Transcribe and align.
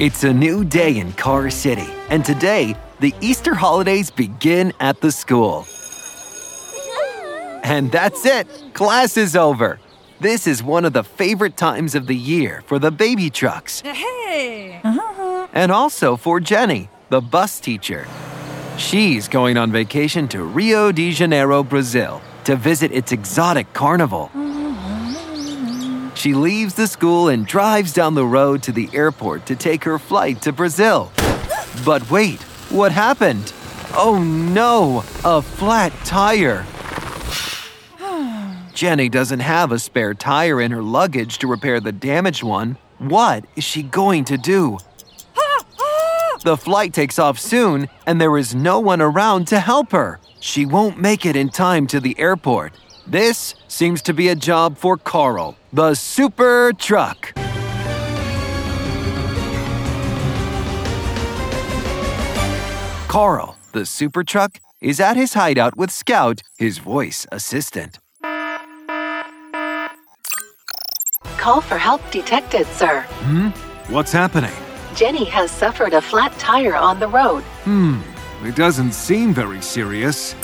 It's 0.00 0.24
a 0.24 0.32
new 0.32 0.64
day 0.64 0.98
in 0.98 1.12
Car 1.12 1.50
City, 1.50 1.86
and 2.10 2.24
today, 2.24 2.74
the 3.00 3.14
Easter 3.20 3.54
holidays 3.54 4.10
begin 4.10 4.72
at 4.80 5.00
the 5.00 5.12
school. 5.12 5.66
And 7.62 7.90
that's 7.92 8.26
it, 8.26 8.48
class 8.74 9.16
is 9.16 9.36
over. 9.36 9.78
This 10.20 10.46
is 10.46 10.62
one 10.62 10.84
of 10.84 10.92
the 10.92 11.04
favorite 11.04 11.56
times 11.56 11.94
of 11.94 12.06
the 12.06 12.16
year 12.16 12.62
for 12.66 12.78
the 12.78 12.90
baby 12.90 13.30
trucks, 13.30 13.80
Hey! 13.82 14.80
Uh-huh. 14.82 15.46
and 15.52 15.70
also 15.70 16.16
for 16.16 16.40
Jenny, 16.40 16.88
the 17.10 17.20
bus 17.20 17.60
teacher. 17.60 18.06
She's 18.76 19.28
going 19.28 19.56
on 19.56 19.70
vacation 19.70 20.26
to 20.28 20.42
Rio 20.42 20.90
de 20.90 21.12
Janeiro, 21.12 21.62
Brazil, 21.62 22.20
to 22.44 22.56
visit 22.56 22.90
its 22.90 23.12
exotic 23.12 23.72
carnival. 23.72 24.30
She 26.24 26.32
leaves 26.32 26.72
the 26.72 26.86
school 26.86 27.28
and 27.28 27.46
drives 27.46 27.92
down 27.92 28.14
the 28.14 28.24
road 28.24 28.62
to 28.62 28.72
the 28.72 28.88
airport 28.94 29.44
to 29.44 29.54
take 29.54 29.84
her 29.84 29.98
flight 29.98 30.40
to 30.40 30.52
Brazil. 30.52 31.12
But 31.84 32.10
wait, 32.10 32.40
what 32.70 32.92
happened? 32.92 33.52
Oh 33.92 34.22
no, 34.22 35.04
a 35.22 35.42
flat 35.42 35.92
tire. 36.06 36.64
Jenny 38.72 39.10
doesn't 39.10 39.40
have 39.40 39.70
a 39.70 39.78
spare 39.78 40.14
tire 40.14 40.62
in 40.62 40.70
her 40.70 40.80
luggage 40.80 41.36
to 41.40 41.46
repair 41.46 41.78
the 41.78 41.92
damaged 41.92 42.42
one. 42.42 42.78
What 42.96 43.44
is 43.54 43.64
she 43.64 43.82
going 43.82 44.24
to 44.24 44.38
do? 44.38 44.78
The 46.42 46.56
flight 46.56 46.94
takes 46.94 47.18
off 47.18 47.38
soon, 47.38 47.90
and 48.06 48.18
there 48.18 48.38
is 48.38 48.54
no 48.54 48.80
one 48.80 49.02
around 49.02 49.46
to 49.48 49.60
help 49.60 49.92
her. 49.92 50.20
She 50.40 50.64
won't 50.64 50.98
make 50.98 51.26
it 51.26 51.36
in 51.36 51.50
time 51.50 51.86
to 51.88 52.00
the 52.00 52.18
airport. 52.18 52.72
This 53.06 53.54
seems 53.68 54.00
to 54.02 54.14
be 54.14 54.28
a 54.28 54.34
job 54.34 54.78
for 54.78 54.96
Carl, 54.96 55.56
the 55.72 55.94
super 55.94 56.72
truck. 56.78 57.34
Carl, 63.08 63.56
the 63.72 63.84
super 63.84 64.24
truck, 64.24 64.58
is 64.80 65.00
at 65.00 65.16
his 65.16 65.34
hideout 65.34 65.76
with 65.76 65.90
Scout, 65.90 66.40
his 66.58 66.78
voice 66.78 67.26
assistant. 67.30 67.98
Call 71.36 71.60
for 71.60 71.76
help 71.76 72.00
detected, 72.10 72.66
sir. 72.68 73.02
Hmm? 73.02 73.48
What's 73.92 74.12
happening? 74.12 74.52
Jenny 74.94 75.24
has 75.26 75.50
suffered 75.50 75.92
a 75.92 76.00
flat 76.00 76.32
tire 76.38 76.74
on 76.74 76.98
the 77.00 77.08
road. 77.08 77.42
Hmm, 77.64 78.00
it 78.44 78.56
doesn't 78.56 78.92
seem 78.92 79.34
very 79.34 79.60
serious. 79.60 80.34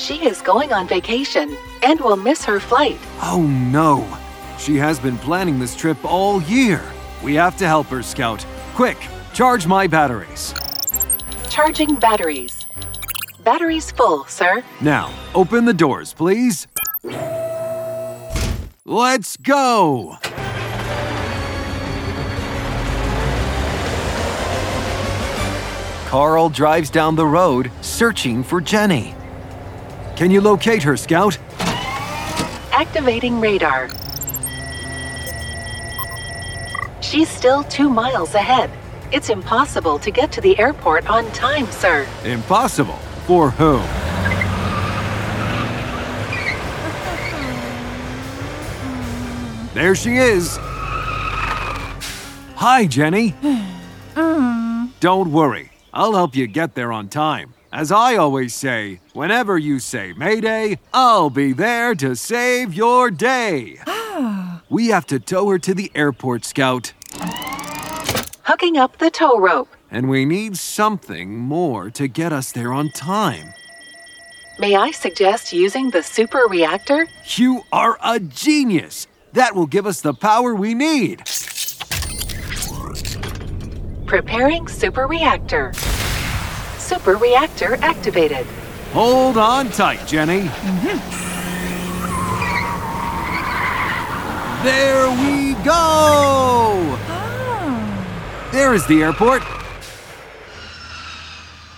She 0.00 0.24
is 0.26 0.40
going 0.40 0.72
on 0.72 0.88
vacation 0.88 1.54
and 1.82 2.00
will 2.00 2.16
miss 2.16 2.42
her 2.46 2.58
flight. 2.58 2.98
Oh 3.20 3.42
no! 3.42 4.08
She 4.58 4.76
has 4.76 4.98
been 4.98 5.18
planning 5.18 5.58
this 5.58 5.76
trip 5.76 6.02
all 6.06 6.40
year. 6.44 6.82
We 7.22 7.34
have 7.34 7.54
to 7.58 7.66
help 7.66 7.88
her, 7.88 8.02
Scout. 8.02 8.44
Quick, 8.74 8.96
charge 9.34 9.66
my 9.66 9.86
batteries. 9.86 10.54
Charging 11.50 11.96
batteries. 11.96 12.64
Batteries 13.44 13.90
full, 13.90 14.24
sir. 14.24 14.64
Now, 14.80 15.12
open 15.34 15.66
the 15.66 15.74
doors, 15.74 16.14
please. 16.14 16.66
Let's 18.86 19.36
go! 19.36 20.16
Carl 26.06 26.48
drives 26.48 26.88
down 26.88 27.16
the 27.16 27.26
road 27.26 27.70
searching 27.82 28.42
for 28.42 28.62
Jenny. 28.62 29.14
Can 30.20 30.30
you 30.30 30.42
locate 30.42 30.82
her, 30.82 30.98
Scout? 30.98 31.38
Activating 32.72 33.40
radar. 33.40 33.88
She's 37.00 37.26
still 37.26 37.64
two 37.64 37.88
miles 37.88 38.34
ahead. 38.34 38.70
It's 39.12 39.30
impossible 39.30 39.98
to 39.98 40.10
get 40.10 40.30
to 40.32 40.42
the 40.42 40.58
airport 40.58 41.08
on 41.08 41.32
time, 41.32 41.64
sir. 41.70 42.06
Impossible. 42.24 42.98
For 43.26 43.48
whom? 43.48 43.80
There 49.72 49.94
she 49.94 50.18
is. 50.18 50.58
Hi, 52.56 52.84
Jenny. 52.86 53.34
Hmm. 54.14 54.88
Don't 54.98 55.32
worry. 55.32 55.70
I'll 55.94 56.12
help 56.12 56.36
you 56.36 56.46
get 56.46 56.74
there 56.74 56.92
on 56.92 57.08
time. 57.08 57.54
As 57.72 57.92
I 57.92 58.16
always 58.16 58.52
say, 58.52 58.98
whenever 59.12 59.56
you 59.56 59.78
say 59.78 60.12
Mayday, 60.12 60.80
I'll 60.92 61.30
be 61.30 61.52
there 61.52 61.94
to 61.94 62.16
save 62.16 62.74
your 62.74 63.12
day. 63.12 63.78
we 64.68 64.88
have 64.88 65.06
to 65.06 65.20
tow 65.20 65.48
her 65.50 65.58
to 65.60 65.72
the 65.72 65.92
airport, 65.94 66.44
Scout. 66.44 66.92
Hooking 68.42 68.76
up 68.76 68.98
the 68.98 69.08
tow 69.08 69.38
rope. 69.38 69.68
And 69.88 70.10
we 70.10 70.24
need 70.24 70.56
something 70.56 71.38
more 71.38 71.90
to 71.90 72.08
get 72.08 72.32
us 72.32 72.50
there 72.50 72.72
on 72.72 72.90
time. 72.90 73.54
May 74.58 74.74
I 74.74 74.90
suggest 74.90 75.52
using 75.52 75.90
the 75.90 76.02
super 76.02 76.46
reactor? 76.48 77.06
You 77.36 77.62
are 77.72 77.98
a 78.02 78.18
genius! 78.18 79.06
That 79.32 79.54
will 79.54 79.66
give 79.68 79.86
us 79.86 80.00
the 80.00 80.12
power 80.12 80.56
we 80.56 80.74
need. 80.74 81.22
Preparing 84.06 84.66
super 84.66 85.06
reactor. 85.06 85.72
Super 86.90 87.14
reactor 87.14 87.76
activated. 87.76 88.44
Hold 88.92 89.38
on 89.38 89.70
tight, 89.70 90.04
Jenny. 90.08 90.40
Mm-hmm. 90.40 90.98
There 94.64 95.08
we 95.08 95.54
go! 95.62 96.98
Oh. 97.08 98.48
There 98.50 98.74
is 98.74 98.84
the 98.88 99.04
airport. 99.04 99.42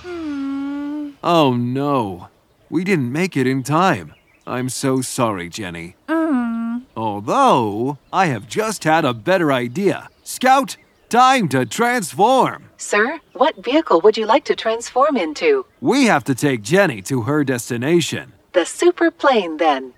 Hmm. 0.03 1.11
Oh 1.23 1.55
no, 1.59 2.29
we 2.71 2.83
didn't 2.83 3.13
make 3.13 3.37
it 3.37 3.47
in 3.47 3.63
time. 3.63 4.15
I'm 4.47 4.71
so 4.71 5.03
sorry, 5.03 5.51
Jenny. 5.51 5.95
Mm. 6.09 6.85
Although, 6.97 7.99
I 8.15 8.29
have 8.29 8.49
just 8.49 8.85
had 8.85 9.05
a 9.05 9.13
better 9.13 9.53
idea. 9.53 10.09
Scout, 10.23 10.79
time 11.11 11.51
to 11.51 11.67
transform. 11.67 12.72
Sir, 12.83 13.21
what 13.33 13.55
vehicle 13.63 14.01
would 14.01 14.19
you 14.19 14.27
like 14.27 14.45
to 14.47 14.57
transform 14.57 15.17
into? 15.17 15.65
We 15.81 16.07
have 16.07 16.25
to 16.25 16.35
take 16.35 16.63
Jenny 16.63 17.01
to 17.03 17.23
her 17.23 17.45
destination. 17.45 18.33
The 18.55 18.67
super 18.67 19.13
plane, 19.13 19.59
then. 19.59 19.95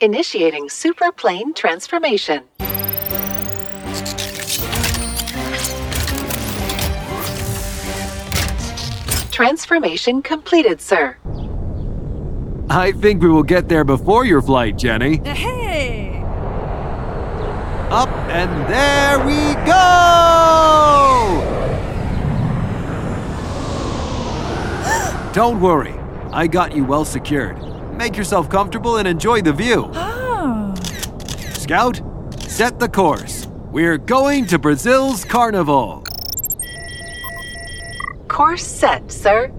Initiating 0.00 0.68
super 0.68 1.10
plane 1.10 1.52
transformation. 1.52 2.44
Transformation 9.32 10.22
completed, 10.22 10.80
sir. 10.80 11.16
I 12.70 12.92
think 12.92 13.20
we 13.20 13.28
will 13.28 13.42
get 13.42 13.68
there 13.68 13.84
before 13.84 14.24
your 14.24 14.40
flight, 14.40 14.78
Jenny. 14.78 15.16
Hey! 15.24 16.22
Up 17.90 18.08
and 18.30 18.72
there 18.72 19.18
we 19.26 19.54
go! 19.66 20.16
Don't 25.36 25.60
worry, 25.60 25.92
I 26.32 26.46
got 26.46 26.74
you 26.74 26.82
well 26.82 27.04
secured. 27.04 27.58
Make 27.92 28.16
yourself 28.16 28.48
comfortable 28.48 28.96
and 28.96 29.06
enjoy 29.06 29.42
the 29.42 29.52
view. 29.52 29.90
Oh! 29.92 30.74
Scout, 31.52 32.00
set 32.48 32.78
the 32.78 32.88
course. 32.88 33.46
We're 33.70 33.98
going 33.98 34.46
to 34.46 34.58
Brazil's 34.58 35.26
carnival. 35.26 36.02
Course 38.28 38.66
set, 38.66 39.12
sir. 39.12 39.52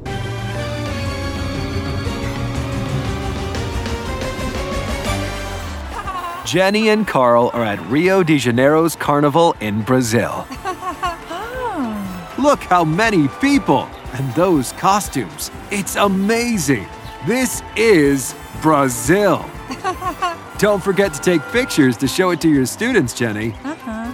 Jenny 6.44 6.90
and 6.90 7.08
Carl 7.08 7.52
are 7.54 7.64
at 7.64 7.80
Rio 7.88 8.24
de 8.24 8.40
Janeiro's 8.40 8.96
carnival 8.96 9.56
in 9.62 9.84
Brazil. 9.84 10.48
Look 12.40 12.62
how 12.62 12.84
many 12.84 13.28
people 13.40 13.88
and 14.14 14.32
those 14.34 14.72
costumes. 14.74 15.52
It's 15.72 15.96
amazing. 15.96 16.88
This 17.26 17.62
is 17.76 18.36
Brazil. 18.62 19.46
Don't 20.58 20.82
forget 20.82 21.14
to 21.14 21.20
take 21.20 21.42
pictures 21.52 21.98
to 21.98 22.08
show 22.08 22.32
it 22.32 22.42
to 22.42 22.50
your 22.50 22.66
students, 22.66 23.14
Jenny. 23.14 23.54
Uh-huh. 23.64 24.12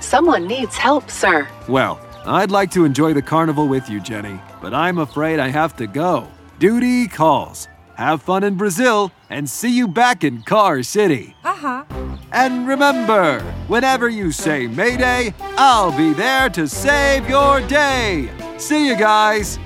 Someone 0.00 0.46
needs 0.46 0.76
help, 0.76 1.10
sir. 1.10 1.48
Well, 1.68 2.00
I'd 2.24 2.50
like 2.50 2.70
to 2.72 2.84
enjoy 2.84 3.12
the 3.12 3.22
carnival 3.22 3.68
with 3.68 3.88
you, 3.88 4.00
Jenny, 4.00 4.40
but 4.60 4.72
I'm 4.72 4.98
afraid 4.98 5.40
I 5.40 5.48
have 5.48 5.76
to 5.76 5.86
go. 5.86 6.28
Duty 6.58 7.08
calls. 7.08 7.68
Have 7.94 8.22
fun 8.22 8.44
in 8.44 8.56
Brazil 8.56 9.10
and 9.30 9.48
see 9.48 9.74
you 9.76 9.88
back 9.88 10.22
in 10.22 10.42
Car 10.42 10.82
City. 10.82 11.34
Uh-huh. 11.44 11.84
And 12.32 12.66
remember, 12.66 13.40
whenever 13.68 14.08
you 14.08 14.32
say 14.32 14.66
Mayday, 14.66 15.34
I'll 15.56 15.96
be 15.96 16.12
there 16.12 16.48
to 16.50 16.66
save 16.66 17.28
your 17.28 17.60
day. 17.60 18.30
See 18.58 18.88
you 18.88 18.96
guys. 18.96 19.58